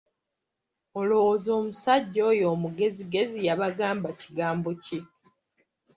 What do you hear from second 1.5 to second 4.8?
omusajja oyo omugezigezi yabagamba kigambo